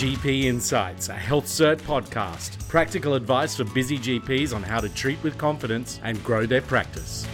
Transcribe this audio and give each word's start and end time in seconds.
GP 0.00 0.44
Insights, 0.44 1.10
a 1.10 1.12
Health 1.12 1.44
Cert 1.44 1.76
podcast. 1.82 2.66
Practical 2.70 3.12
advice 3.12 3.54
for 3.54 3.64
busy 3.64 3.98
GPs 3.98 4.54
on 4.54 4.62
how 4.62 4.80
to 4.80 4.88
treat 4.88 5.22
with 5.22 5.36
confidence 5.36 6.00
and 6.02 6.24
grow 6.24 6.46
their 6.46 6.62
practice. 6.62 7.26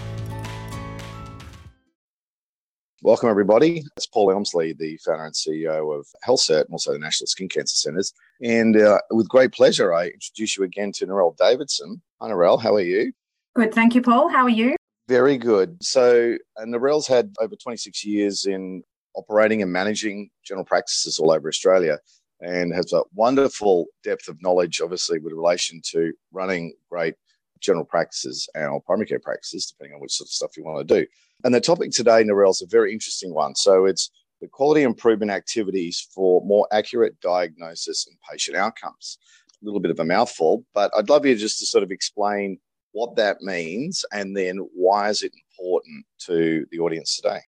Welcome, 3.02 3.28
everybody. 3.28 3.84
It's 3.96 4.08
Paul 4.08 4.32
Elmsley, 4.32 4.72
the 4.72 4.96
founder 4.96 5.26
and 5.26 5.32
CEO 5.32 5.96
of 5.96 6.08
HealthCert 6.26 6.64
and 6.64 6.72
also 6.72 6.92
the 6.92 6.98
National 6.98 7.28
Skin 7.28 7.48
Cancer 7.48 7.76
Centres. 7.76 8.12
And 8.42 8.76
uh, 8.76 8.98
with 9.12 9.28
great 9.28 9.52
pleasure, 9.52 9.94
I 9.94 10.08
introduce 10.08 10.56
you 10.56 10.64
again 10.64 10.90
to 10.96 11.06
Narelle 11.06 11.36
Davidson. 11.36 12.02
Hi, 12.20 12.30
Narelle. 12.30 12.60
How 12.60 12.74
are 12.74 12.80
you? 12.80 13.12
Good. 13.54 13.74
Thank 13.74 13.94
you, 13.94 14.02
Paul. 14.02 14.28
How 14.28 14.42
are 14.42 14.48
you? 14.48 14.74
Very 15.06 15.38
good. 15.38 15.80
So, 15.84 16.36
uh, 16.60 16.64
Narelle's 16.64 17.06
had 17.06 17.32
over 17.40 17.54
26 17.54 18.04
years 18.04 18.44
in 18.44 18.82
operating 19.14 19.62
and 19.62 19.70
managing 19.70 20.30
general 20.44 20.64
practices 20.64 21.20
all 21.20 21.30
over 21.30 21.48
Australia 21.48 22.00
and 22.40 22.74
has 22.74 22.92
a 22.92 23.02
wonderful 23.14 23.86
depth 24.04 24.28
of 24.28 24.40
knowledge, 24.42 24.80
obviously, 24.80 25.18
with 25.18 25.32
relation 25.32 25.80
to 25.92 26.12
running 26.32 26.74
great 26.90 27.14
general 27.60 27.84
practices 27.84 28.48
and 28.54 28.84
primary 28.84 29.06
care 29.06 29.18
practices, 29.18 29.66
depending 29.66 29.94
on 29.94 30.00
which 30.00 30.12
sort 30.12 30.26
of 30.26 30.32
stuff 30.32 30.56
you 30.56 30.64
want 30.64 30.86
to 30.86 31.00
do. 31.00 31.06
And 31.44 31.54
the 31.54 31.60
topic 31.60 31.90
today, 31.90 32.22
Narelle, 32.22 32.50
is 32.50 32.62
a 32.62 32.66
very 32.66 32.92
interesting 32.92 33.32
one. 33.32 33.54
So 33.54 33.86
it's 33.86 34.10
the 34.40 34.48
quality 34.48 34.82
improvement 34.82 35.30
activities 35.30 36.06
for 36.14 36.42
more 36.44 36.66
accurate 36.72 37.18
diagnosis 37.20 38.06
and 38.06 38.16
patient 38.30 38.56
outcomes. 38.56 39.18
A 39.62 39.64
little 39.64 39.80
bit 39.80 39.90
of 39.90 39.98
a 39.98 40.04
mouthful, 40.04 40.64
but 40.74 40.90
I'd 40.96 41.08
love 41.08 41.24
you 41.24 41.34
just 41.34 41.58
to 41.60 41.66
sort 41.66 41.82
of 41.82 41.90
explain 41.90 42.58
what 42.92 43.16
that 43.16 43.40
means 43.40 44.04
and 44.12 44.36
then 44.36 44.58
why 44.74 45.08
is 45.08 45.22
it 45.22 45.32
important 45.58 46.04
to 46.18 46.66
the 46.70 46.78
audience 46.78 47.16
today? 47.16 47.40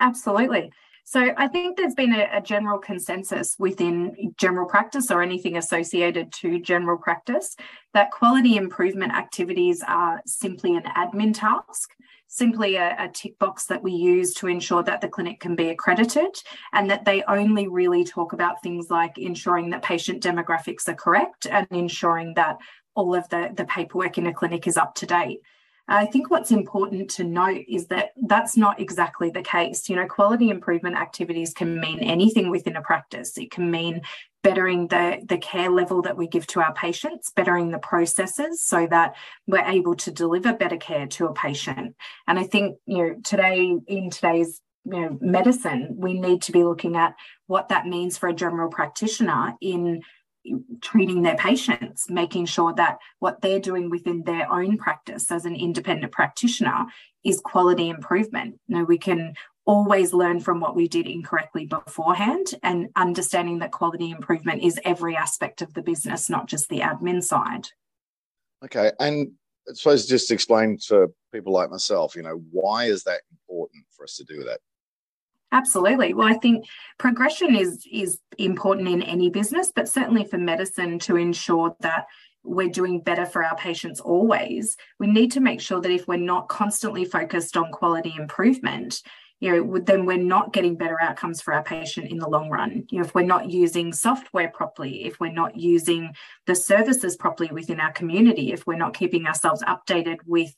Absolutely. 0.00 0.70
So 1.08 1.30
I 1.36 1.46
think 1.46 1.76
there's 1.76 1.94
been 1.94 2.12
a, 2.12 2.28
a, 2.32 2.40
general 2.40 2.80
consensus 2.80 3.54
within 3.60 4.34
general 4.36 4.66
practice 4.66 5.08
or 5.08 5.22
anything 5.22 5.56
associated 5.56 6.32
to 6.40 6.58
general 6.58 6.98
practice 6.98 7.54
that 7.94 8.10
quality 8.10 8.56
improvement 8.56 9.12
activities 9.12 9.84
are 9.86 10.20
simply 10.26 10.74
an 10.74 10.82
admin 10.82 11.32
task, 11.32 11.90
simply 12.26 12.74
a, 12.74 12.96
a 12.98 13.08
tick 13.08 13.38
box 13.38 13.66
that 13.66 13.84
we 13.84 13.92
use 13.92 14.34
to 14.34 14.48
ensure 14.48 14.82
that 14.82 15.00
the 15.00 15.06
clinic 15.06 15.38
can 15.38 15.54
be 15.54 15.68
accredited, 15.68 16.42
and 16.72 16.90
that 16.90 17.04
they 17.04 17.22
only 17.28 17.68
really 17.68 18.02
talk 18.02 18.32
about 18.32 18.60
things 18.60 18.90
like 18.90 19.16
ensuring 19.16 19.70
that 19.70 19.82
patient 19.82 20.20
demographics 20.20 20.88
are 20.88 20.94
correct 20.94 21.46
and 21.46 21.68
ensuring 21.70 22.34
that 22.34 22.56
all 22.96 23.14
of 23.14 23.28
the, 23.28 23.52
the 23.54 23.64
paperwork 23.66 24.18
in 24.18 24.26
a 24.26 24.34
clinic 24.34 24.66
is 24.66 24.76
up 24.76 24.96
to 24.96 25.06
date. 25.06 25.38
I 25.88 26.06
think 26.06 26.30
what's 26.30 26.50
important 26.50 27.10
to 27.10 27.24
note 27.24 27.64
is 27.68 27.86
that 27.88 28.10
that's 28.26 28.56
not 28.56 28.80
exactly 28.80 29.30
the 29.30 29.42
case. 29.42 29.88
You 29.88 29.96
know, 29.96 30.06
quality 30.06 30.50
improvement 30.50 30.96
activities 30.96 31.54
can 31.54 31.78
mean 31.78 32.00
anything 32.00 32.50
within 32.50 32.76
a 32.76 32.82
practice. 32.82 33.38
It 33.38 33.52
can 33.52 33.70
mean 33.70 34.02
bettering 34.42 34.88
the, 34.88 35.20
the 35.24 35.38
care 35.38 35.70
level 35.70 36.02
that 36.02 36.16
we 36.16 36.26
give 36.26 36.46
to 36.48 36.60
our 36.60 36.74
patients, 36.74 37.32
bettering 37.34 37.70
the 37.70 37.78
processes 37.78 38.64
so 38.64 38.86
that 38.88 39.14
we're 39.46 39.64
able 39.64 39.94
to 39.96 40.10
deliver 40.10 40.52
better 40.52 40.76
care 40.76 41.06
to 41.06 41.26
a 41.26 41.34
patient. 41.34 41.94
And 42.26 42.38
I 42.38 42.44
think, 42.44 42.78
you 42.86 42.98
know, 42.98 43.16
today, 43.22 43.76
in 43.86 44.10
today's 44.10 44.60
you 44.84 45.00
know, 45.00 45.18
medicine, 45.20 45.94
we 45.96 46.14
need 46.14 46.42
to 46.42 46.52
be 46.52 46.62
looking 46.62 46.96
at 46.96 47.14
what 47.46 47.68
that 47.68 47.86
means 47.86 48.16
for 48.16 48.28
a 48.28 48.34
general 48.34 48.70
practitioner 48.70 49.54
in 49.60 50.02
treating 50.80 51.22
their 51.22 51.36
patients, 51.36 52.08
making 52.10 52.46
sure 52.46 52.72
that 52.74 52.98
what 53.18 53.40
they're 53.40 53.60
doing 53.60 53.90
within 53.90 54.22
their 54.22 54.50
own 54.50 54.76
practice 54.78 55.30
as 55.30 55.44
an 55.44 55.56
independent 55.56 56.12
practitioner 56.12 56.86
is 57.24 57.40
quality 57.40 57.88
improvement. 57.88 58.58
You 58.68 58.78
know, 58.78 58.84
we 58.84 58.98
can 58.98 59.34
always 59.66 60.12
learn 60.12 60.40
from 60.40 60.60
what 60.60 60.76
we 60.76 60.86
did 60.88 61.06
incorrectly 61.06 61.66
beforehand 61.66 62.54
and 62.62 62.88
understanding 62.94 63.58
that 63.58 63.72
quality 63.72 64.10
improvement 64.10 64.62
is 64.62 64.78
every 64.84 65.16
aspect 65.16 65.60
of 65.60 65.74
the 65.74 65.82
business, 65.82 66.30
not 66.30 66.46
just 66.46 66.68
the 66.68 66.80
admin 66.80 67.22
side. 67.22 67.68
Okay. 68.64 68.92
And 69.00 69.32
I 69.68 69.72
suppose 69.74 70.06
just 70.06 70.30
explain 70.30 70.78
to 70.86 71.08
people 71.32 71.52
like 71.52 71.70
myself, 71.70 72.14
you 72.14 72.22
know, 72.22 72.40
why 72.52 72.84
is 72.84 73.02
that 73.04 73.22
important 73.30 73.84
for 73.90 74.04
us 74.04 74.16
to 74.16 74.24
do 74.24 74.44
that? 74.44 74.60
Absolutely. 75.52 76.12
Well, 76.12 76.26
I 76.28 76.34
think 76.34 76.66
progression 76.98 77.54
is 77.54 77.86
is 77.90 78.18
important 78.38 78.88
in 78.88 79.02
any 79.02 79.30
business, 79.30 79.72
but 79.74 79.88
certainly 79.88 80.24
for 80.24 80.38
medicine 80.38 80.98
to 81.00 81.16
ensure 81.16 81.76
that 81.80 82.06
we're 82.42 82.68
doing 82.68 83.00
better 83.00 83.26
for 83.26 83.44
our 83.44 83.56
patients 83.56 84.00
always. 84.00 84.76
We 84.98 85.06
need 85.06 85.32
to 85.32 85.40
make 85.40 85.60
sure 85.60 85.80
that 85.80 85.90
if 85.90 86.06
we're 86.06 86.16
not 86.16 86.48
constantly 86.48 87.04
focused 87.04 87.56
on 87.56 87.72
quality 87.72 88.14
improvement, 88.16 89.02
you 89.40 89.52
know, 89.52 89.78
then 89.78 90.06
we're 90.06 90.16
not 90.16 90.52
getting 90.52 90.76
better 90.76 91.00
outcomes 91.00 91.42
for 91.42 91.52
our 91.52 91.62
patient 91.62 92.10
in 92.10 92.18
the 92.18 92.28
long 92.28 92.48
run. 92.48 92.84
You 92.90 92.98
know, 92.98 93.04
if 93.04 93.14
we're 93.14 93.22
not 93.22 93.50
using 93.50 93.92
software 93.92 94.48
properly, 94.48 95.04
if 95.04 95.20
we're 95.20 95.32
not 95.32 95.56
using 95.56 96.14
the 96.46 96.54
services 96.54 97.16
properly 97.16 97.50
within 97.52 97.80
our 97.80 97.92
community, 97.92 98.52
if 98.52 98.66
we're 98.66 98.76
not 98.76 98.94
keeping 98.94 99.26
ourselves 99.26 99.62
updated 99.64 100.18
with 100.24 100.54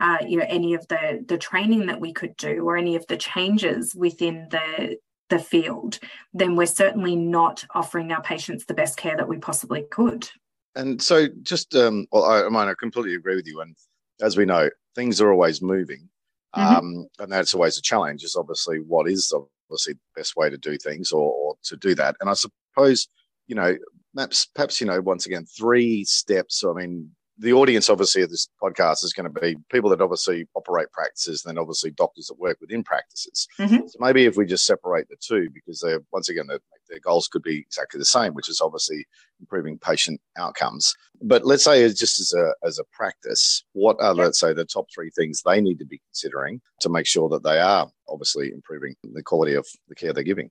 uh, 0.00 0.18
you 0.26 0.38
know 0.38 0.46
any 0.48 0.74
of 0.74 0.86
the 0.88 1.24
the 1.26 1.38
training 1.38 1.86
that 1.86 2.00
we 2.00 2.12
could 2.12 2.36
do 2.36 2.64
or 2.66 2.76
any 2.76 2.96
of 2.96 3.06
the 3.06 3.16
changes 3.16 3.94
within 3.94 4.48
the 4.50 4.96
the 5.28 5.38
field, 5.38 5.98
then 6.32 6.54
we're 6.54 6.66
certainly 6.66 7.16
not 7.16 7.64
offering 7.74 8.12
our 8.12 8.22
patients 8.22 8.64
the 8.64 8.74
best 8.74 8.96
care 8.96 9.16
that 9.16 9.28
we 9.28 9.38
possibly 9.38 9.84
could. 9.90 10.30
And 10.76 11.02
so, 11.02 11.26
just 11.42 11.74
um, 11.74 12.06
well, 12.12 12.24
I, 12.24 12.42
I 12.42 12.48
mean, 12.48 12.56
I 12.56 12.74
completely 12.78 13.14
agree 13.14 13.36
with 13.36 13.46
you. 13.46 13.60
And 13.60 13.74
as 14.20 14.36
we 14.36 14.44
know, 14.44 14.70
things 14.94 15.20
are 15.20 15.32
always 15.32 15.62
moving, 15.62 16.08
mm-hmm. 16.54 16.76
um, 16.76 17.06
and 17.18 17.32
that's 17.32 17.54
always 17.54 17.78
a 17.78 17.82
challenge. 17.82 18.22
Is 18.22 18.36
obviously 18.36 18.78
what 18.78 19.08
is 19.08 19.32
obviously 19.68 19.94
the 19.94 20.20
best 20.20 20.36
way 20.36 20.50
to 20.50 20.58
do 20.58 20.76
things 20.78 21.10
or, 21.10 21.32
or 21.32 21.54
to 21.64 21.76
do 21.76 21.94
that. 21.94 22.16
And 22.20 22.30
I 22.30 22.34
suppose 22.34 23.08
you 23.46 23.54
know, 23.54 23.76
perhaps, 24.14 24.46
perhaps 24.54 24.80
you 24.80 24.86
know, 24.86 25.00
once 25.00 25.26
again, 25.26 25.46
three 25.46 26.04
steps. 26.04 26.64
I 26.64 26.72
mean, 26.72 27.10
the 27.38 27.52
audience 27.52 27.90
obviously 27.90 28.22
of 28.22 28.30
this 28.30 28.48
podcast 28.62 29.04
is 29.04 29.12
going 29.12 29.30
to 29.30 29.40
be 29.40 29.56
people 29.70 29.90
that 29.90 30.00
obviously 30.00 30.46
operate 30.54 30.90
practices 30.92 31.44
and 31.44 31.50
then 31.50 31.60
obviously 31.60 31.90
doctors 31.90 32.26
that 32.26 32.38
work 32.38 32.56
within 32.60 32.82
practices 32.82 33.46
mm-hmm. 33.58 33.86
so 33.86 33.96
maybe 34.00 34.24
if 34.24 34.36
we 34.36 34.46
just 34.46 34.66
separate 34.66 35.08
the 35.08 35.16
two 35.20 35.48
because 35.52 35.80
they're 35.80 36.00
once 36.12 36.28
again 36.28 36.46
their, 36.46 36.60
their 36.88 37.00
goals 37.00 37.28
could 37.28 37.42
be 37.42 37.58
exactly 37.58 37.98
the 37.98 38.04
same 38.04 38.32
which 38.34 38.48
is 38.48 38.60
obviously 38.60 39.04
improving 39.40 39.78
patient 39.78 40.20
outcomes 40.38 40.94
but 41.22 41.44
let's 41.44 41.64
say 41.64 41.86
just 41.88 42.20
as 42.20 42.32
a 42.32 42.54
as 42.66 42.78
a 42.78 42.84
practice 42.92 43.64
what 43.72 43.96
are 44.00 44.14
let's 44.14 44.40
say 44.40 44.52
the 44.52 44.64
top 44.64 44.86
three 44.94 45.10
things 45.10 45.42
they 45.42 45.60
need 45.60 45.78
to 45.78 45.86
be 45.86 46.00
considering 46.08 46.60
to 46.80 46.88
make 46.88 47.06
sure 47.06 47.28
that 47.28 47.42
they 47.42 47.58
are 47.58 47.88
obviously 48.08 48.50
improving 48.52 48.94
the 49.12 49.22
quality 49.22 49.54
of 49.54 49.66
the 49.88 49.94
care 49.94 50.12
they're 50.12 50.22
giving 50.22 50.50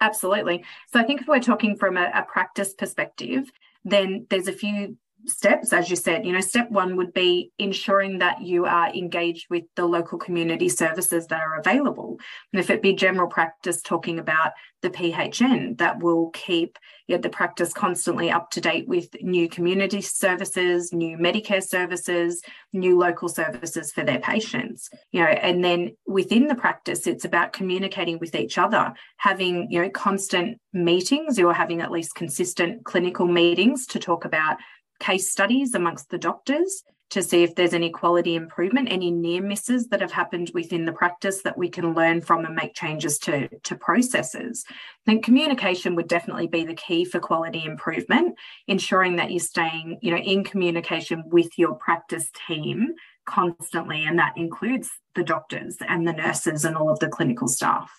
Absolutely. 0.00 0.64
So 0.92 0.98
I 0.98 1.04
think 1.04 1.20
if 1.20 1.28
we're 1.28 1.38
talking 1.38 1.76
from 1.76 1.96
a, 1.96 2.10
a, 2.12 2.24
practice 2.24 2.74
perspective, 2.74 3.52
then 3.84 4.26
there's 4.30 4.48
a 4.48 4.52
few 4.52 4.96
steps 5.26 5.72
as 5.72 5.88
you 5.88 5.96
said 5.96 6.24
you 6.26 6.32
know 6.32 6.40
step 6.40 6.70
one 6.70 6.96
would 6.96 7.12
be 7.12 7.52
ensuring 7.58 8.18
that 8.18 8.42
you 8.42 8.64
are 8.64 8.88
engaged 8.94 9.46
with 9.50 9.64
the 9.76 9.84
local 9.84 10.18
community 10.18 10.68
services 10.68 11.26
that 11.26 11.40
are 11.40 11.58
available. 11.58 12.18
And 12.52 12.60
if 12.60 12.70
it 12.70 12.82
be 12.82 12.94
general 12.94 13.28
practice 13.28 13.80
talking 13.82 14.18
about 14.18 14.52
the 14.82 14.90
phn 14.90 15.78
that 15.78 16.02
will 16.02 16.30
keep 16.30 16.78
the 17.08 17.28
practice 17.28 17.74
constantly 17.74 18.30
up 18.30 18.50
to 18.50 18.58
date 18.58 18.88
with 18.88 19.06
new 19.20 19.46
community 19.46 20.00
services 20.00 20.94
new 20.94 21.18
medicare 21.18 21.62
services 21.62 22.42
new 22.72 22.98
local 22.98 23.28
services 23.28 23.92
for 23.92 24.02
their 24.02 24.18
patients 24.18 24.88
you 25.10 25.20
know. 25.20 25.26
And 25.26 25.62
then 25.62 25.94
within 26.06 26.46
the 26.46 26.54
practice 26.54 27.06
it's 27.06 27.26
about 27.26 27.52
communicating 27.52 28.18
with 28.18 28.34
each 28.34 28.56
other 28.56 28.94
having 29.18 29.70
you 29.70 29.82
know 29.82 29.90
constant 29.90 30.58
meetings 30.72 31.38
or 31.38 31.52
having 31.52 31.82
at 31.82 31.90
least 31.90 32.14
consistent 32.14 32.84
clinical 32.84 33.26
meetings 33.26 33.86
to 33.88 33.98
talk 33.98 34.24
about 34.24 34.56
case 35.02 35.30
studies 35.30 35.74
amongst 35.74 36.08
the 36.10 36.18
doctors 36.18 36.84
to 37.10 37.22
see 37.22 37.42
if 37.42 37.54
there's 37.54 37.74
any 37.74 37.90
quality 37.90 38.36
improvement, 38.36 38.88
any 38.90 39.10
near 39.10 39.42
misses 39.42 39.88
that 39.88 40.00
have 40.00 40.12
happened 40.12 40.50
within 40.54 40.86
the 40.86 40.92
practice 40.92 41.42
that 41.42 41.58
we 41.58 41.68
can 41.68 41.92
learn 41.92 42.22
from 42.22 42.46
and 42.46 42.54
make 42.54 42.72
changes 42.72 43.18
to, 43.18 43.48
to 43.64 43.76
processes. 43.76 44.64
Then 45.04 45.20
communication 45.20 45.94
would 45.94 46.08
definitely 46.08 46.46
be 46.46 46.64
the 46.64 46.72
key 46.72 47.04
for 47.04 47.20
quality 47.20 47.64
improvement, 47.66 48.36
ensuring 48.66 49.16
that 49.16 49.30
you're 49.30 49.40
staying, 49.40 49.98
you 50.00 50.10
know, 50.10 50.22
in 50.22 50.42
communication 50.42 51.24
with 51.26 51.58
your 51.58 51.74
practice 51.74 52.30
team 52.46 52.94
constantly, 53.26 54.04
and 54.04 54.18
that 54.18 54.32
includes 54.36 54.88
the 55.14 55.22
doctors 55.22 55.76
and 55.86 56.08
the 56.08 56.14
nurses 56.14 56.64
and 56.64 56.76
all 56.78 56.88
of 56.88 56.98
the 57.00 57.08
clinical 57.08 57.46
staff. 57.46 57.90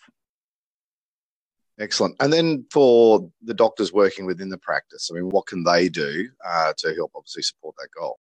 Excellent. 1.80 2.16
And 2.20 2.32
then 2.32 2.66
for 2.72 3.30
the 3.44 3.54
doctors 3.54 3.92
working 3.94 4.26
within 4.26 4.50
the 4.50 4.60
practice, 4.60 5.10
I 5.12 5.16
mean, 5.16 5.30
what 5.30 5.48
can 5.48 5.64
they 5.64 5.90
do 5.90 6.30
uh, 6.46 6.74
to 6.78 6.94
help 6.96 7.12
obviously 7.16 7.44
support 7.44 7.76
that 7.80 7.90
goal? 8.00 8.20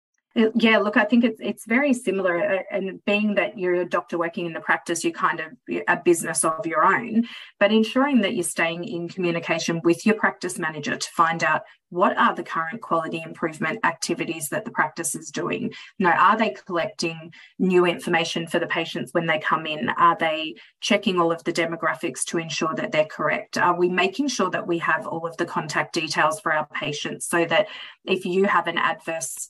Yeah, 0.54 0.78
look, 0.78 0.98
I 0.98 1.04
think 1.04 1.24
it's 1.24 1.39
it's 1.42 1.66
very 1.66 1.94
similar, 1.94 2.38
uh, 2.39 2.60
and 2.69 3.04
being 3.06 3.34
that 3.36 3.57
you're 3.57 3.74
a 3.74 3.89
doctor 3.89 4.19
working 4.19 4.45
in 4.45 4.54
the 4.54 4.60
practice, 4.60 5.04
you're 5.04 5.12
kind 5.12 5.39
of 5.39 5.48
a 5.88 5.98
business 5.98 6.45
of 6.45 6.68
your 6.68 6.86
own. 6.86 7.25
But 7.60 7.72
ensuring 7.72 8.22
that 8.22 8.36
you're 8.36 8.44
staying 8.44 8.84
in 8.84 9.10
communication 9.10 9.81
with 9.84 10.06
your 10.06 10.13
practice 10.13 10.60
manager 10.60 10.95
to 10.95 11.10
find 11.10 11.44
out 11.44 11.63
what 11.89 12.16
are 12.18 12.36
the 12.36 12.44
current 12.44 12.81
quality 12.81 13.19
improvement 13.25 13.80
activities 13.84 14.50
that 14.50 14.63
the 14.63 14.69
practice 14.69 15.16
is 15.16 15.31
doing. 15.31 15.74
You 15.98 16.06
know, 16.06 16.12
are 16.12 16.38
they 16.38 16.51
collecting 16.51 17.34
new 17.57 17.86
information 17.86 18.45
for 18.45 18.60
the 18.60 18.68
patients 18.68 19.16
when 19.16 19.25
they 19.25 19.39
come 19.39 19.66
in? 19.66 19.89
Are 19.89 20.18
they 20.19 20.56
checking 20.81 21.19
all 21.19 21.31
of 21.31 21.44
the 21.45 21.54
demographics 21.54 22.24
to 22.25 22.38
ensure 22.38 22.75
that 22.75 22.92
they're 22.92 23.06
correct? 23.06 23.57
Are 23.57 23.75
we 23.75 23.89
making 23.89 24.28
sure 24.28 24.51
that 24.51 24.68
we 24.68 24.78
have 24.80 25.07
all 25.07 25.25
of 25.25 25.38
the 25.38 25.45
contact 25.45 25.94
details 25.94 26.39
for 26.39 26.54
our 26.54 26.68
patients 26.68 27.25
so 27.28 27.44
that 27.45 27.68
if 28.06 28.24
you 28.24 28.45
have 28.45 28.68
an 28.68 28.78
adverse 28.78 29.50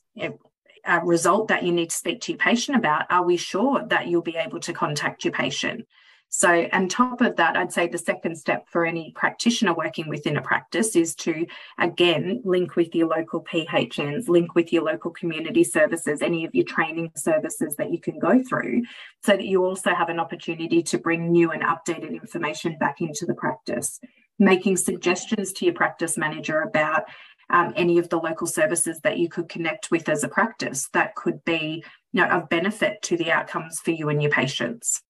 uh, 0.88 1.02
result 1.04 1.50
that 1.50 1.64
you 1.64 1.72
need 1.72 1.90
to 1.90 1.96
speak 1.96 2.22
to 2.22 2.32
your 2.32 2.40
patient 2.40 2.78
about, 2.78 3.06
are 3.10 3.24
we 3.24 3.38
sure 3.38 3.86
that 3.88 4.08
you'll 4.08 4.22
be 4.22 4.38
able 4.38 4.60
to 4.62 4.74
contact 4.74 5.26
your 5.26 5.34
patient? 5.34 5.86
So, 6.30 6.68
on 6.74 6.90
top 6.90 7.22
of 7.22 7.38
that, 7.38 7.56
I'd 7.56 7.72
say 7.72 7.88
the 7.88 7.98
second 7.98 8.36
step 8.36 8.68
for 8.68 8.86
any 8.86 9.14
practitioner 9.16 9.74
working 9.74 10.10
within 10.10 10.36
a 10.36 10.42
practice 10.42 10.96
is 10.96 11.16
to, 11.16 11.48
again, 11.80 12.42
link 12.44 12.76
with 12.76 12.94
your 12.94 13.08
local 13.08 13.42
PHNs, 13.44 14.28
link 14.28 14.54
with 14.54 14.74
your 14.74 14.84
local 14.84 15.12
community 15.12 15.64
services, 15.64 16.22
any 16.22 16.44
of 16.44 16.54
your 16.54 16.66
training 16.66 17.12
services 17.16 17.78
that 17.78 17.92
you 17.92 18.02
can 18.02 18.20
go 18.20 18.44
through, 18.44 18.84
so 19.24 19.38
that 19.38 19.46
you 19.46 19.64
also 19.64 19.96
have 19.96 20.10
an 20.10 20.20
opportunity 20.20 20.84
to 20.84 20.98
bring 20.98 21.32
new 21.32 21.52
and 21.52 21.64
updated 21.64 22.12
information 22.12 22.78
back 22.78 23.00
into 23.00 23.26
the 23.26 23.36
practice. 23.36 24.00
Making 24.38 24.76
suggestions 24.76 25.54
to 25.54 25.66
your 25.66 25.74
practice 25.74 26.18
manager 26.18 26.62
about 26.62 27.06
um, 27.50 27.74
any 27.76 27.98
of 27.98 28.10
the 28.10 28.18
local 28.18 28.48
services 28.48 29.00
that 29.04 29.18
you 29.18 29.30
could 29.30 29.50
connect 29.50 29.92
with 29.92 30.10
as 30.10 30.24
a 30.24 30.28
practice 30.28 30.90
that 30.94 31.16
could 31.16 31.44
be 31.46 31.84
you 32.14 32.22
know, 32.22 32.30
of 32.30 32.50
benefit 32.50 33.02
to 33.04 33.18
the 33.18 33.32
outcomes 33.32 33.80
for 33.80 33.92
you 33.92 34.10
and 34.10 34.22
your 34.22 34.32
patients. 34.32 35.02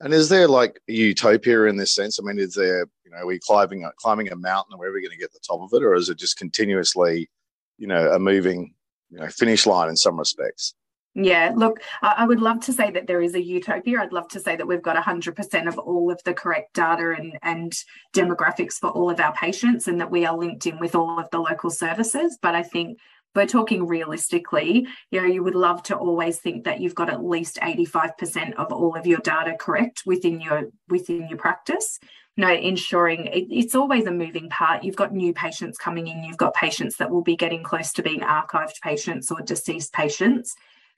And 0.00 0.12
is 0.12 0.28
there 0.28 0.46
like 0.46 0.80
utopia 0.86 1.64
in 1.64 1.76
this 1.76 1.94
sense? 1.94 2.18
I 2.20 2.22
mean, 2.22 2.38
is 2.38 2.54
there, 2.54 2.86
you 3.04 3.10
know, 3.10 3.18
are 3.18 3.26
we 3.26 3.38
climbing 3.38 3.84
a, 3.84 3.92
climbing 3.96 4.30
a 4.30 4.36
mountain 4.36 4.72
and 4.72 4.80
we're 4.80 4.88
ever 4.88 5.00
going 5.00 5.10
to 5.10 5.16
get 5.16 5.32
the 5.32 5.40
top 5.40 5.60
of 5.60 5.70
it? 5.72 5.82
Or 5.82 5.94
is 5.94 6.10
it 6.10 6.18
just 6.18 6.36
continuously, 6.36 7.30
you 7.78 7.86
know, 7.86 8.12
a 8.12 8.18
moving, 8.18 8.74
you 9.10 9.18
know, 9.18 9.28
finish 9.28 9.66
line 9.66 9.88
in 9.88 9.96
some 9.96 10.18
respects? 10.18 10.74
Yeah, 11.18 11.52
look, 11.56 11.80
I 12.02 12.26
would 12.26 12.40
love 12.40 12.60
to 12.66 12.74
say 12.74 12.90
that 12.90 13.06
there 13.06 13.22
is 13.22 13.34
a 13.34 13.42
utopia. 13.42 14.00
I'd 14.00 14.12
love 14.12 14.28
to 14.28 14.40
say 14.40 14.54
that 14.54 14.66
we've 14.66 14.82
got 14.82 15.02
100% 15.02 15.66
of 15.66 15.78
all 15.78 16.10
of 16.10 16.22
the 16.24 16.34
correct 16.34 16.74
data 16.74 17.14
and, 17.18 17.38
and 17.42 17.72
demographics 18.14 18.74
for 18.74 18.90
all 18.90 19.08
of 19.08 19.18
our 19.18 19.32
patients 19.32 19.88
and 19.88 19.98
that 19.98 20.10
we 20.10 20.26
are 20.26 20.36
linked 20.36 20.66
in 20.66 20.78
with 20.78 20.94
all 20.94 21.18
of 21.18 21.30
the 21.30 21.38
local 21.38 21.70
services. 21.70 22.38
But 22.42 22.54
I 22.54 22.62
think 22.62 22.98
we're 23.34 23.46
talking 23.46 23.86
realistically, 23.86 24.86
you 25.10 25.22
know, 25.22 25.26
you 25.26 25.42
would 25.42 25.54
love 25.54 25.82
to 25.84 25.96
always 25.96 26.38
think 26.38 26.64
that 26.64 26.80
you've 26.80 26.94
got 26.94 27.08
at 27.08 27.24
least 27.24 27.58
85% 27.62 28.52
of 28.56 28.70
all 28.70 28.94
of 28.94 29.06
your 29.06 29.20
data 29.20 29.56
correct 29.58 30.02
within 30.04 30.38
your 30.38 30.64
within 30.88 31.28
your 31.28 31.38
practice. 31.38 31.98
Know, 32.38 32.52
ensuring 32.52 33.24
it, 33.28 33.46
it's 33.50 33.74
always 33.74 34.04
a 34.04 34.10
moving 34.10 34.50
part. 34.50 34.84
You've 34.84 34.96
got 34.96 35.14
new 35.14 35.32
patients 35.32 35.78
coming 35.78 36.08
in, 36.08 36.24
you've 36.24 36.36
got 36.36 36.52
patients 36.52 36.98
that 36.98 37.10
will 37.10 37.22
be 37.22 37.36
getting 37.36 37.62
close 37.62 37.94
to 37.94 38.02
being 38.02 38.20
archived 38.20 38.82
patients 38.82 39.30
or 39.30 39.40
deceased 39.40 39.94
patients 39.94 40.54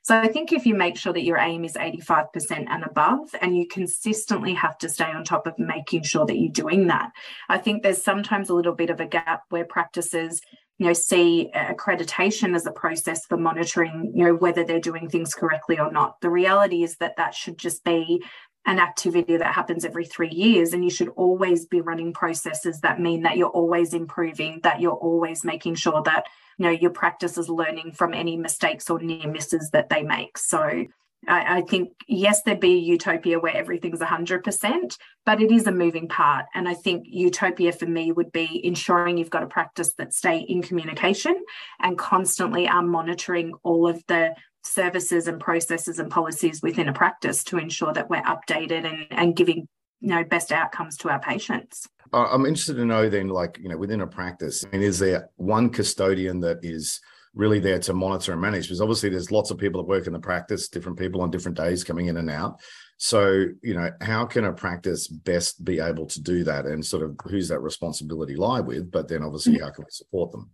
so 0.08 0.19
I 0.19 0.28
think 0.28 0.55
if 0.55 0.64
you 0.64 0.75
make 0.75 0.96
sure 0.96 1.12
that 1.12 1.22
your 1.22 1.37
aim 1.37 1.66
is 1.66 1.75
85% 1.75 2.64
and 2.66 2.82
above, 2.82 3.28
and 3.43 3.55
you 3.55 3.69
consistently 3.69 4.55
have 4.55 4.78
to 4.78 4.88
stay 4.88 5.05
on 5.05 5.22
top 5.22 5.46
of 5.46 5.58
making 5.58 6.05
sure 6.05 6.25
that 6.25 6.38
you're 6.38 6.50
doing 6.50 6.87
that, 6.87 7.10
I 7.50 7.58
think 7.58 7.82
there's 7.82 8.02
sometimes 8.02 8.49
a 8.49 8.55
little 8.55 8.75
bit 8.75 8.88
of 8.88 9.00
a 9.00 9.06
gap 9.06 9.43
where 9.50 9.66
practices 9.66 10.40
you 10.78 10.87
know 10.87 10.94
see 10.94 11.50
accreditation 11.55 12.55
as 12.55 12.64
a 12.64 12.72
process 12.72 13.26
for 13.26 13.37
monitoring 13.37 14.12
you 14.14 14.25
know 14.25 14.34
whether 14.34 14.64
they're 14.64 14.81
doing 14.81 15.10
things 15.10 15.34
correctly 15.34 15.78
or 15.78 15.93
not. 15.93 16.19
The 16.22 16.31
reality 16.31 16.82
is 16.84 16.96
that 17.00 17.19
that 17.19 17.34
should 17.34 17.58
just 17.58 17.84
be 17.84 18.25
an 18.64 18.78
activity 18.78 19.37
that 19.37 19.52
happens 19.52 19.84
every 19.84 20.06
three 20.06 20.31
years 20.31 20.72
and 20.72 20.82
you 20.82 20.90
should 20.90 21.08
always 21.16 21.66
be 21.66 21.82
running 21.82 22.14
processes 22.14 22.81
that 22.81 22.99
mean 22.99 23.25
that 23.25 23.37
you're 23.37 23.49
always 23.49 23.93
improving 23.93 24.61
that 24.62 24.81
you're 24.81 24.93
always 24.93 25.44
making 25.44 25.75
sure 25.75 26.02
that 26.04 26.25
you 26.58 26.64
know 26.64 26.70
your 26.70 26.90
practice 26.90 27.38
is 27.38 27.49
learning 27.49 27.93
from 27.93 28.12
any 28.12 28.37
mistakes 28.37 28.90
or 28.90 29.00
near 29.00 29.28
misses 29.28 29.70
that 29.70 29.88
they 29.88 30.02
make. 30.02 30.37
So 30.37 30.87
I, 31.26 31.58
I 31.58 31.60
think 31.62 31.90
yes 32.06 32.43
there'd 32.43 32.60
be 32.60 32.75
a 32.75 32.78
utopia 32.78 33.40
where 33.40 33.56
everything's 33.56 34.00
100% 34.00 34.99
but 35.26 35.43
it 35.43 35.50
is 35.50 35.66
a 35.66 35.72
moving 35.72 36.08
part. 36.08 36.46
And 36.55 36.69
i 36.69 36.75
think 36.75 37.05
utopia 37.06 37.72
for 37.72 37.87
me 37.87 38.12
would 38.12 38.32
be 38.32 38.64
ensuring 38.64 39.19
you've 39.19 39.31
got 39.31 39.43
a 39.43 39.49
practice 39.49 39.94
that 39.94 40.12
stay 40.12 40.38
in 40.38 40.62
communication 40.62 41.44
and 41.81 41.99
constantly 41.99 42.69
are 42.69 42.82
monitoring 42.82 43.52
all 43.62 43.88
of 43.88 44.02
the 44.06 44.34
services 44.62 45.28
and 45.28 45.40
processes 45.40 45.99
and 45.99 46.11
policies 46.11 46.62
within 46.62 46.88
a 46.88 46.93
practice 46.93 47.43
to 47.44 47.58
ensure 47.58 47.93
that 47.93 48.11
we're 48.11 48.22
updated 48.22 48.84
and, 48.84 49.06
and 49.11 49.37
giving 49.37 49.69
you 50.00 50.08
know 50.08 50.25
best 50.25 50.52
outcomes 50.52 50.96
to 50.99 51.08
our 51.08 51.20
patients 51.20 51.88
i'm 52.12 52.46
interested 52.46 52.75
to 52.75 52.84
know 52.84 53.08
then 53.08 53.28
like 53.28 53.58
you 53.62 53.69
know 53.69 53.76
within 53.76 54.00
a 54.00 54.06
practice 54.06 54.64
i 54.64 54.76
mean 54.76 54.82
is 54.82 54.99
there 54.99 55.28
one 55.37 55.70
custodian 55.70 56.40
that 56.40 56.58
is 56.62 57.00
really 57.34 57.60
there 57.60 57.78
to 57.78 57.93
monitor 57.93 58.32
and 58.32 58.40
manage? 58.40 58.64
Because 58.64 58.81
obviously 58.81 59.10
there's 59.10 59.31
lots 59.31 59.50
of 59.50 59.58
people 59.58 59.81
that 59.81 59.88
work 59.88 60.06
in 60.06 60.12
the 60.12 60.19
practice 60.19 60.69
different 60.69 60.99
people 60.99 61.20
on 61.20 61.31
different 61.31 61.56
days 61.56 61.84
coming 61.84 62.06
in 62.06 62.16
and 62.16 62.28
out. 62.28 62.60
So 62.99 63.46
you 63.62 63.75
know 63.75 63.90
how 64.00 64.26
can 64.26 64.44
a 64.44 64.52
practice 64.52 65.06
best 65.06 65.64
be 65.64 65.78
able 65.78 66.06
to 66.06 66.20
do 66.20 66.43
that 66.44 66.66
and 66.66 66.84
sort 66.84 67.05
of 67.05 67.16
who's 67.25 67.49
that 67.49 67.60
responsibility 67.60 68.34
lie 68.34 68.61
with 68.61 68.90
but 68.90 69.06
then 69.06 69.22
obviously 69.22 69.54
mm-hmm. 69.54 69.64
how 69.64 69.70
can 69.70 69.84
we 69.84 69.90
support 69.90 70.32
them 70.32 70.50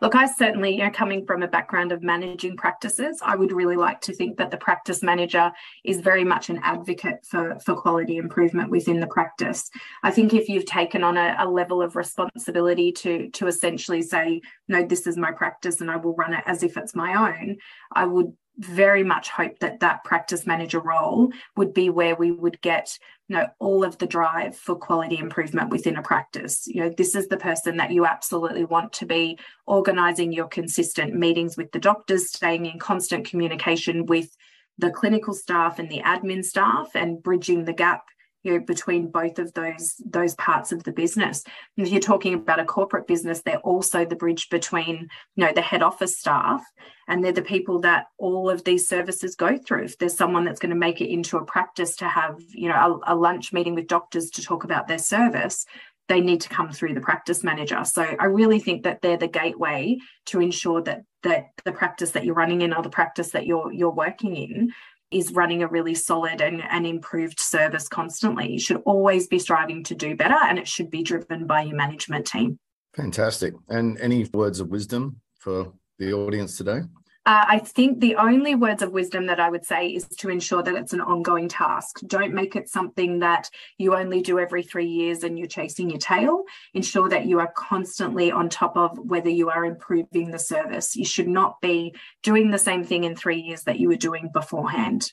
Look, 0.00 0.14
I 0.14 0.26
certainly, 0.26 0.72
you 0.72 0.84
know, 0.84 0.90
coming 0.90 1.26
from 1.26 1.42
a 1.42 1.48
background 1.48 1.92
of 1.92 2.02
managing 2.02 2.56
practices, 2.56 3.20
I 3.22 3.36
would 3.36 3.52
really 3.52 3.76
like 3.76 4.00
to 4.02 4.14
think 4.14 4.38
that 4.38 4.50
the 4.50 4.56
practice 4.56 5.02
manager 5.02 5.52
is 5.84 6.00
very 6.00 6.24
much 6.24 6.48
an 6.48 6.58
advocate 6.62 7.26
for, 7.26 7.58
for 7.64 7.74
quality 7.74 8.16
improvement 8.16 8.70
within 8.70 9.00
the 9.00 9.06
practice. 9.06 9.68
I 10.02 10.10
think 10.10 10.32
if 10.32 10.48
you've 10.48 10.64
taken 10.64 11.04
on 11.04 11.18
a, 11.18 11.36
a 11.38 11.48
level 11.48 11.82
of 11.82 11.96
responsibility 11.96 12.92
to, 12.92 13.28
to 13.30 13.46
essentially 13.46 14.00
say, 14.00 14.40
no, 14.68 14.86
this 14.86 15.06
is 15.06 15.18
my 15.18 15.32
practice 15.32 15.82
and 15.82 15.90
I 15.90 15.96
will 15.96 16.14
run 16.14 16.32
it 16.32 16.44
as 16.46 16.62
if 16.62 16.78
it's 16.78 16.94
my 16.94 17.32
own, 17.32 17.58
I 17.92 18.06
would 18.06 18.32
very 18.60 19.02
much 19.02 19.30
hope 19.30 19.58
that 19.60 19.80
that 19.80 20.04
practice 20.04 20.46
manager 20.46 20.80
role 20.80 21.32
would 21.56 21.72
be 21.72 21.88
where 21.88 22.14
we 22.14 22.30
would 22.30 22.60
get 22.60 22.98
you 23.28 23.36
know 23.36 23.46
all 23.58 23.82
of 23.84 23.96
the 23.98 24.06
drive 24.06 24.54
for 24.54 24.74
quality 24.74 25.16
improvement 25.18 25.70
within 25.70 25.96
a 25.96 26.02
practice. 26.02 26.66
You 26.66 26.82
know 26.82 26.90
this 26.90 27.14
is 27.14 27.28
the 27.28 27.38
person 27.38 27.78
that 27.78 27.90
you 27.90 28.04
absolutely 28.04 28.64
want 28.64 28.92
to 28.94 29.06
be 29.06 29.38
organizing 29.66 30.32
your 30.32 30.46
consistent 30.46 31.14
meetings 31.14 31.56
with 31.56 31.72
the 31.72 31.78
doctors 31.78 32.28
staying 32.28 32.66
in 32.66 32.78
constant 32.78 33.26
communication 33.26 34.04
with 34.06 34.36
the 34.76 34.90
clinical 34.90 35.34
staff 35.34 35.78
and 35.78 35.88
the 35.88 36.02
admin 36.02 36.44
staff 36.44 36.90
and 36.94 37.22
bridging 37.22 37.64
the 37.64 37.72
gap 37.72 38.04
you 38.42 38.52
know, 38.52 38.60
between 38.60 39.10
both 39.10 39.38
of 39.38 39.52
those 39.54 39.94
those 40.04 40.34
parts 40.36 40.72
of 40.72 40.82
the 40.84 40.92
business. 40.92 41.44
And 41.76 41.86
if 41.86 41.92
you're 41.92 42.00
talking 42.00 42.34
about 42.34 42.60
a 42.60 42.64
corporate 42.64 43.06
business, 43.06 43.42
they're 43.42 43.58
also 43.58 44.04
the 44.04 44.16
bridge 44.16 44.48
between 44.48 45.08
you 45.36 45.46
know 45.46 45.52
the 45.52 45.62
head 45.62 45.82
office 45.82 46.18
staff 46.18 46.62
and 47.08 47.24
they're 47.24 47.32
the 47.32 47.42
people 47.42 47.80
that 47.80 48.06
all 48.18 48.48
of 48.48 48.64
these 48.64 48.88
services 48.88 49.34
go 49.34 49.58
through. 49.58 49.84
If 49.84 49.98
there's 49.98 50.16
someone 50.16 50.44
that's 50.44 50.60
going 50.60 50.70
to 50.70 50.76
make 50.76 51.00
it 51.00 51.12
into 51.12 51.36
a 51.36 51.44
practice 51.44 51.96
to 51.96 52.08
have 52.08 52.36
you 52.48 52.68
know 52.68 53.02
a, 53.06 53.14
a 53.14 53.16
lunch 53.16 53.52
meeting 53.52 53.74
with 53.74 53.86
doctors 53.86 54.30
to 54.30 54.42
talk 54.42 54.64
about 54.64 54.88
their 54.88 54.98
service, 54.98 55.66
they 56.10 56.20
need 56.20 56.40
to 56.40 56.48
come 56.48 56.70
through 56.70 56.94
the 56.94 57.00
practice 57.00 57.44
manager. 57.44 57.84
So 57.84 58.02
I 58.02 58.24
really 58.24 58.58
think 58.58 58.82
that 58.82 59.00
they're 59.00 59.16
the 59.16 59.28
gateway 59.28 59.98
to 60.26 60.40
ensure 60.40 60.82
that 60.82 61.02
that 61.22 61.46
the 61.64 61.72
practice 61.72 62.12
that 62.12 62.24
you're 62.24 62.34
running 62.34 62.62
in 62.62 62.72
or 62.72 62.82
the 62.82 62.90
practice 62.90 63.30
that 63.30 63.46
you're 63.46 63.72
you're 63.72 63.90
working 63.90 64.34
in 64.36 64.72
is 65.10 65.32
running 65.32 65.62
a 65.62 65.68
really 65.68 65.94
solid 65.94 66.40
and, 66.40 66.62
and 66.70 66.86
improved 66.86 67.40
service 67.40 67.88
constantly. 67.88 68.52
You 68.52 68.60
should 68.60 68.82
always 68.84 69.26
be 69.26 69.38
striving 69.38 69.82
to 69.84 69.94
do 69.94 70.14
better 70.16 70.38
and 70.42 70.58
it 70.58 70.68
should 70.68 70.90
be 70.90 71.02
driven 71.02 71.46
by 71.46 71.62
your 71.62 71.76
management 71.76 72.26
team. 72.26 72.58
Fantastic. 72.94 73.54
And 73.68 73.98
any 74.00 74.28
words 74.32 74.60
of 74.60 74.68
wisdom 74.68 75.20
for 75.38 75.72
the 75.98 76.12
audience 76.12 76.56
today? 76.56 76.82
Uh, 77.26 77.44
I 77.46 77.58
think 77.58 78.00
the 78.00 78.16
only 78.16 78.54
words 78.54 78.80
of 78.80 78.92
wisdom 78.92 79.26
that 79.26 79.38
I 79.38 79.50
would 79.50 79.66
say 79.66 79.88
is 79.88 80.08
to 80.08 80.30
ensure 80.30 80.62
that 80.62 80.74
it's 80.74 80.94
an 80.94 81.02
ongoing 81.02 81.48
task. 81.48 82.00
Don't 82.06 82.32
make 82.32 82.56
it 82.56 82.70
something 82.70 83.18
that 83.18 83.50
you 83.76 83.94
only 83.94 84.22
do 84.22 84.38
every 84.38 84.62
three 84.62 84.86
years 84.86 85.22
and 85.22 85.38
you're 85.38 85.46
chasing 85.46 85.90
your 85.90 85.98
tail. 85.98 86.44
Ensure 86.72 87.10
that 87.10 87.26
you 87.26 87.38
are 87.38 87.52
constantly 87.54 88.32
on 88.32 88.48
top 88.48 88.74
of 88.74 88.98
whether 88.98 89.28
you 89.28 89.50
are 89.50 89.66
improving 89.66 90.30
the 90.30 90.38
service. 90.38 90.96
You 90.96 91.04
should 91.04 91.28
not 91.28 91.60
be 91.60 91.94
doing 92.22 92.50
the 92.50 92.58
same 92.58 92.84
thing 92.84 93.04
in 93.04 93.14
three 93.14 93.40
years 93.40 93.64
that 93.64 93.78
you 93.78 93.88
were 93.88 93.96
doing 93.96 94.30
beforehand. 94.32 95.12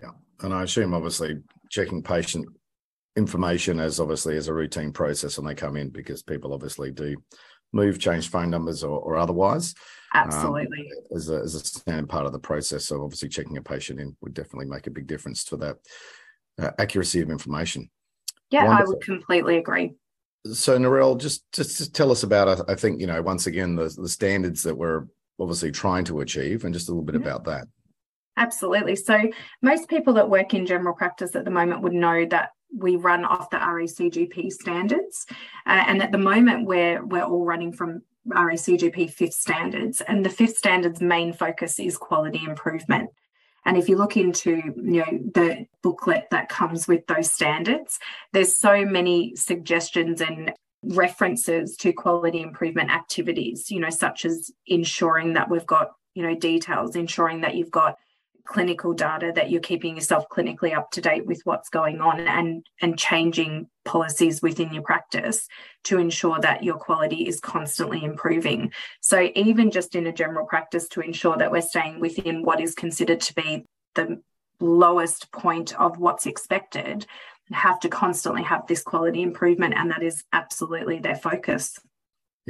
Yeah. 0.00 0.10
And 0.42 0.52
I 0.52 0.64
assume, 0.64 0.92
obviously, 0.92 1.38
checking 1.70 2.02
patient 2.02 2.48
information 3.16 3.80
as 3.80 3.98
obviously 3.98 4.36
as 4.36 4.48
a 4.48 4.54
routine 4.54 4.92
process 4.92 5.38
when 5.38 5.46
they 5.46 5.54
come 5.54 5.76
in 5.76 5.88
because 5.88 6.22
people 6.22 6.52
obviously 6.52 6.90
do 6.90 7.16
move, 7.72 7.98
change 7.98 8.28
phone 8.28 8.50
numbers 8.50 8.84
or, 8.84 8.98
or 9.00 9.16
otherwise. 9.16 9.74
Um, 10.12 10.22
Absolutely. 10.24 10.90
Um, 10.90 11.16
as, 11.16 11.30
a, 11.30 11.36
as 11.36 11.54
a 11.54 11.60
standard 11.60 12.08
part 12.08 12.26
of 12.26 12.32
the 12.32 12.38
process. 12.38 12.86
So 12.86 13.02
obviously 13.02 13.28
checking 13.28 13.56
a 13.56 13.62
patient 13.62 14.00
in 14.00 14.16
would 14.20 14.34
definitely 14.34 14.66
make 14.66 14.86
a 14.86 14.90
big 14.90 15.06
difference 15.06 15.44
to 15.44 15.56
that 15.58 15.76
uh, 16.60 16.70
accuracy 16.78 17.20
of 17.20 17.30
information. 17.30 17.90
Yeah, 18.50 18.64
Wonderful. 18.64 18.86
I 18.86 18.88
would 18.88 19.04
completely 19.04 19.58
agree. 19.58 19.94
So 20.52 20.78
Narelle, 20.78 21.20
just 21.20 21.44
just, 21.52 21.78
just 21.78 21.94
tell 21.94 22.10
us 22.10 22.22
about. 22.22 22.68
I 22.68 22.74
think 22.74 22.98
you 22.98 23.06
know 23.06 23.20
once 23.20 23.46
again 23.46 23.76
the 23.76 23.94
the 23.96 24.08
standards 24.08 24.62
that 24.62 24.74
we're 24.76 25.04
obviously 25.38 25.70
trying 25.70 26.04
to 26.04 26.20
achieve, 26.20 26.64
and 26.64 26.72
just 26.72 26.88
a 26.88 26.92
little 26.92 27.04
bit 27.04 27.14
about 27.14 27.44
that. 27.44 27.66
Absolutely. 28.36 28.96
So, 28.96 29.20
most 29.60 29.88
people 29.88 30.14
that 30.14 30.30
work 30.30 30.54
in 30.54 30.64
general 30.64 30.94
practice 30.94 31.36
at 31.36 31.44
the 31.44 31.50
moment 31.50 31.82
would 31.82 31.92
know 31.92 32.24
that 32.26 32.50
we 32.76 32.96
run 32.96 33.24
off 33.24 33.50
the 33.50 33.58
RACGP 33.58 34.50
standards. 34.50 35.26
Uh, 35.66 35.84
and 35.86 36.02
at 36.02 36.12
the 36.12 36.18
moment, 36.18 36.66
we're, 36.66 37.04
we're 37.04 37.22
all 37.22 37.44
running 37.44 37.72
from 37.72 38.02
RACGP 38.28 39.10
fifth 39.10 39.34
standards. 39.34 40.00
And 40.00 40.24
the 40.24 40.30
fifth 40.30 40.56
standards 40.56 41.00
main 41.00 41.32
focus 41.32 41.78
is 41.78 41.96
quality 41.96 42.40
improvement. 42.46 43.10
And 43.64 43.76
if 43.76 43.88
you 43.88 43.96
look 43.96 44.16
into 44.16 44.62
you 44.76 45.00
know 45.00 45.18
the 45.34 45.66
booklet 45.82 46.28
that 46.30 46.48
comes 46.48 46.88
with 46.88 47.06
those 47.06 47.30
standards, 47.30 47.98
there's 48.32 48.56
so 48.56 48.84
many 48.84 49.36
suggestions 49.36 50.20
and 50.20 50.52
references 50.82 51.76
to 51.76 51.92
quality 51.92 52.40
improvement 52.40 52.90
activities, 52.90 53.70
you 53.70 53.80
know, 53.80 53.90
such 53.90 54.24
as 54.24 54.50
ensuring 54.66 55.34
that 55.34 55.50
we've 55.50 55.66
got, 55.66 55.90
you 56.14 56.22
know, 56.22 56.34
details, 56.34 56.96
ensuring 56.96 57.42
that 57.42 57.54
you've 57.54 57.70
got 57.70 57.96
clinical 58.50 58.92
data 58.92 59.30
that 59.32 59.48
you're 59.48 59.60
keeping 59.60 59.94
yourself 59.94 60.24
clinically 60.28 60.76
up 60.76 60.90
to 60.90 61.00
date 61.00 61.24
with 61.24 61.40
what's 61.44 61.68
going 61.68 62.00
on 62.00 62.18
and 62.20 62.66
and 62.82 62.98
changing 62.98 63.68
policies 63.84 64.42
within 64.42 64.74
your 64.74 64.82
practice 64.82 65.46
to 65.84 65.98
ensure 65.98 66.40
that 66.40 66.64
your 66.64 66.76
quality 66.76 67.28
is 67.28 67.38
constantly 67.38 68.02
improving. 68.02 68.72
So 69.00 69.30
even 69.36 69.70
just 69.70 69.94
in 69.94 70.08
a 70.08 70.12
general 70.12 70.46
practice 70.46 70.88
to 70.88 71.00
ensure 71.00 71.36
that 71.36 71.52
we're 71.52 71.62
staying 71.62 72.00
within 72.00 72.42
what 72.42 72.60
is 72.60 72.74
considered 72.74 73.20
to 73.20 73.34
be 73.34 73.66
the 73.94 74.20
lowest 74.58 75.30
point 75.30 75.78
of 75.80 75.98
what's 75.98 76.26
expected 76.26 77.06
have 77.52 77.80
to 77.80 77.88
constantly 77.88 78.42
have 78.42 78.66
this 78.66 78.82
quality 78.82 79.22
improvement 79.22 79.74
and 79.76 79.90
that 79.90 80.02
is 80.02 80.22
absolutely 80.32 80.98
their 80.98 81.16
focus 81.16 81.78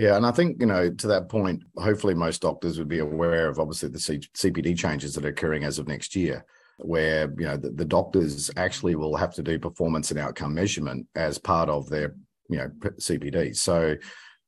yeah, 0.00 0.16
and 0.16 0.24
I 0.24 0.30
think 0.30 0.56
you 0.60 0.66
know 0.66 0.90
to 0.90 1.06
that 1.08 1.28
point, 1.28 1.62
hopefully 1.76 2.14
most 2.14 2.40
doctors 2.40 2.78
would 2.78 2.88
be 2.88 3.00
aware 3.00 3.48
of 3.48 3.58
obviously 3.58 3.90
the 3.90 4.00
C- 4.00 4.30
CPD 4.34 4.78
changes 4.78 5.14
that 5.14 5.26
are 5.26 5.28
occurring 5.28 5.64
as 5.64 5.78
of 5.78 5.86
next 5.86 6.16
year, 6.16 6.42
where 6.78 7.30
you 7.36 7.44
know 7.44 7.58
the, 7.58 7.68
the, 7.68 7.84
doctors 7.84 8.50
actually 8.56 8.94
will 8.94 9.14
have 9.14 9.34
to 9.34 9.42
do 9.42 9.58
performance 9.58 10.10
and 10.10 10.18
outcome 10.18 10.54
measurement 10.54 11.06
as 11.16 11.36
part 11.36 11.68
of 11.68 11.90
their 11.90 12.14
you 12.48 12.56
know 12.56 12.70
CPD. 12.82 13.54
So, 13.54 13.94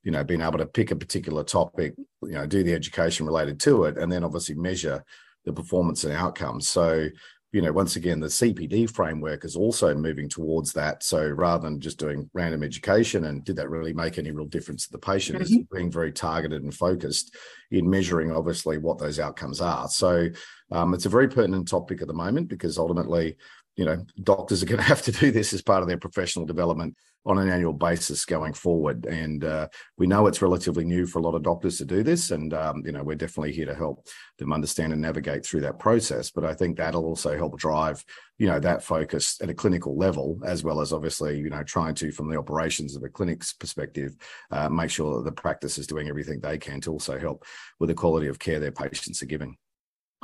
you 0.03 0.11
know, 0.11 0.25
being 0.25 0.41
able 0.41 0.57
to 0.57 0.65
pick 0.65 0.91
a 0.91 0.97
particular 0.97 1.45
topic, 1.45 1.93
you 2.23 2.33
know, 2.33 2.47
do 2.47 2.63
the 2.63 2.73
education 2.73 3.27
related 3.27 3.61
to 3.61 3.85
it, 3.85 3.99
and 3.99 4.11
then 4.11 4.25
obviously 4.25 4.55
measure 4.55 5.05
the 5.45 5.53
performance 5.53 6.05
and 6.05 6.15
outcomes. 6.15 6.67
So, 6.67 7.09
you 7.53 7.61
know, 7.61 7.71
once 7.71 7.97
again, 7.97 8.19
the 8.19 8.29
CPD 8.29 8.91
framework 8.91 9.45
is 9.45 9.57
also 9.57 9.95
moving 9.95 10.27
towards 10.27 10.73
that. 10.73 11.03
So 11.03 11.29
rather 11.29 11.69
than 11.69 11.81
just 11.81 11.99
doing 11.99 12.31
random 12.33 12.63
education 12.63 13.27
and 13.27 13.45
did 13.45 13.57
that 13.57 13.69
really 13.69 13.93
make 13.93 14.17
any 14.17 14.31
real 14.31 14.47
difference 14.47 14.87
to 14.87 14.93
the 14.93 14.99
patient, 14.99 15.39
mm-hmm. 15.39 15.61
is 15.61 15.67
being 15.71 15.91
very 15.91 16.13
targeted 16.13 16.63
and 16.63 16.75
focused 16.75 17.37
in 17.71 17.89
measuring 17.89 18.33
obviously 18.33 18.79
what 18.79 18.99
those 18.99 19.21
outcomes 19.21 19.61
are. 19.61 19.87
So 19.89 20.31
um, 20.71 20.95
it's 20.95 21.05
a 21.05 21.11
very 21.11 21.29
pertinent 21.29 21.69
topic 21.69 22.01
at 22.01 22.09
the 22.09 22.15
moment 22.15 22.49
because 22.49 22.79
ultimately, 22.79 23.37
you 23.77 23.85
know, 23.85 24.03
doctors 24.23 24.63
are 24.63 24.67
going 24.67 24.79
to 24.81 24.85
have 24.85 25.03
to 25.03 25.13
do 25.13 25.31
this 25.31 25.53
as 25.53 25.61
part 25.61 25.83
of 25.83 25.89
their 25.89 25.99
professional 25.99 26.47
development 26.47 26.97
on 27.25 27.39
an 27.39 27.49
annual 27.49 27.73
basis 27.73 28.25
going 28.25 28.53
forward. 28.53 29.07
And 29.07 29.45
uh, 29.45 29.69
we 29.97 30.07
know 30.07 30.27
it's 30.27 30.43
relatively 30.43 30.85
new 30.85 31.07
for 31.07 31.21
a 31.21 31.23
lot 31.23 31.35
of 31.35 31.43
doctors 31.43 31.79
to 31.79 31.85
do 31.85 32.03
this. 32.03 32.31
And, 32.31 32.53
um, 32.53 32.83
you 32.85 32.93
know, 32.93 33.03
we're 33.03 33.17
definitely 33.17 33.53
here 33.53 33.67
to 33.67 33.75
help 33.75 34.07
them 34.39 34.53
understand 34.53 34.93
and 34.93 35.01
navigate 35.01 35.47
through 35.47 35.61
that 35.61 35.79
process. 35.79 36.31
But 36.31 36.45
I 36.45 36.55
think 36.55 36.77
that'll 36.77 37.05
also 37.05 37.37
help 37.37 37.59
drive, 37.59 38.05
you 38.39 38.49
know, 38.49 38.59
that 38.61 38.83
focus 38.83 39.39
at 39.41 39.51
a 39.51 39.55
clinical 39.55 39.97
level, 39.97 40.41
as 40.45 40.65
well 40.65 40.81
as 40.81 40.93
obviously, 40.93 41.39
you 41.39 41.51
know, 41.51 41.63
trying 41.63 41.95
to, 41.97 42.11
from 42.11 42.29
the 42.29 42.39
operations 42.39 42.97
of 42.97 43.05
a 43.05 43.09
clinic's 43.09 43.53
perspective, 43.53 44.17
uh, 44.51 44.69
make 44.69 44.91
sure 44.91 45.17
that 45.17 45.25
the 45.25 45.41
practice 45.41 45.79
is 45.79 45.87
doing 45.87 46.09
everything 46.09 46.41
they 46.41 46.59
can 46.59 46.81
to 46.81 46.91
also 46.91 47.19
help 47.19 47.45
with 47.79 47.89
the 47.89 47.95
quality 47.95 48.27
of 48.27 48.39
care 48.39 48.59
their 48.59 48.73
patients 48.73 49.23
are 49.23 49.27
giving. 49.27 49.57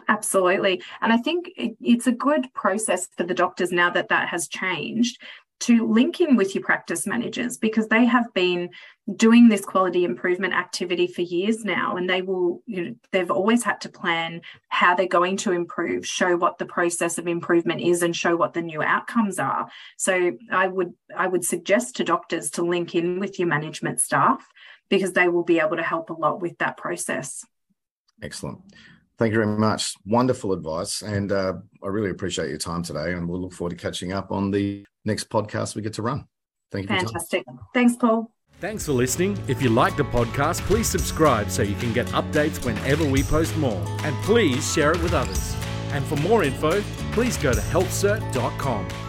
Absolutely. 0.07 0.83
And 1.01 1.13
I 1.13 1.19
think 1.19 1.51
it's 1.57 2.07
a 2.07 2.13
good 2.13 2.53
process 2.55 3.09
for 3.17 3.25
the 3.25 3.35
doctors 3.35 3.73
now 3.73 3.91
that 3.91 4.09
that 4.09 4.29
has 4.29 4.49
changed 4.49 5.21
to 5.61 5.87
link 5.87 6.21
in 6.21 6.37
with 6.37 6.55
your 6.55 6.63
practice 6.63 7.07
managers 7.07 7.57
because 7.57 7.89
they 7.89 8.05
have 8.05 8.33
been 8.35 8.71
doing 9.17 9.49
this 9.49 9.65
quality 9.65 10.05
improvement 10.05 10.53
activity 10.53 11.07
for 11.07 11.23
years 11.23 11.65
now 11.65 11.97
and 11.97 12.09
they 12.09 12.23
will 12.23 12.63
you 12.67 12.85
know 12.85 12.95
they've 13.11 13.31
always 13.31 13.65
had 13.65 13.81
to 13.81 13.89
plan 13.89 14.41
how 14.69 14.95
they're 14.95 15.07
going 15.07 15.37
to 15.37 15.53
improve 15.53 16.07
show 16.07 16.37
what 16.37 16.59
the 16.59 16.67
process 16.67 17.19
of 17.19 17.27
improvement 17.27 17.81
is 17.81 18.03
and 18.03 18.15
show 18.15 18.37
what 18.37 18.53
the 18.53 18.63
new 18.63 18.83
outcomes 18.83 19.39
are 19.39 19.69
so 19.97 20.33
i 20.53 20.67
would 20.67 20.93
i 21.17 21.27
would 21.27 21.45
suggest 21.45 21.97
to 21.97 22.05
doctors 22.05 22.51
to 22.51 22.63
link 22.63 22.95
in 22.95 23.19
with 23.19 23.39
your 23.39 23.49
management 23.49 23.99
staff 23.99 24.47
because 24.91 25.13
they 25.13 25.29
will 25.29 25.45
be 25.45 25.59
able 25.59 25.77
to 25.77 25.83
help 25.83 26.11
a 26.11 26.15
lot 26.15 26.41
with 26.41 26.57
that 26.59 26.77
process 26.77 27.45
excellent 28.23 28.61
Thank 29.19 29.33
you 29.33 29.41
very 29.41 29.59
much. 29.59 29.95
Wonderful 30.07 30.53
advice. 30.53 31.03
And 31.03 31.33
uh, 31.33 31.55
I 31.83 31.89
really 31.89 32.11
appreciate 32.11 32.51
your 32.51 32.59
time 32.59 32.85
today. 32.85 33.15
And 33.15 33.29
we'll 33.29 33.41
look 33.41 33.53
forward 33.53 33.71
to 33.71 33.77
catching 33.77 34.13
up 34.13 34.31
on 34.31 34.53
the 34.53 34.85
next 35.09 35.29
podcast 35.29 35.75
we 35.75 35.83
get 35.83 35.95
to 35.95 36.03
run. 36.03 36.27
Thank 36.71 36.91
you. 36.91 36.97
Fantastic. 36.97 37.45
Thanks, 37.75 37.97
Paul. 37.97 38.31
Thanks 38.61 38.87
for 38.87 38.93
listening. 38.93 39.39
If 39.47 39.63
you 39.63 39.69
like 39.69 39.97
the 39.97 40.03
podcast, 40.03 40.61
please 40.63 40.89
subscribe 40.89 41.51
so 41.51 41.63
you 41.63 41.77
can 41.77 41.93
get 41.93 42.07
updates 42.09 42.65
whenever 42.65 43.05
we 43.05 43.23
post 43.23 43.57
more. 43.57 43.83
And 44.05 44.17
please 44.25 44.73
share 44.73 44.93
it 44.93 45.03
with 45.03 45.15
others. 45.15 45.55
And 45.93 46.05
for 46.05 46.17
more 46.17 46.43
info, 46.43 46.83
please 47.13 47.37
go 47.37 47.53
to 47.53 47.61
healthcert.com. 47.61 49.08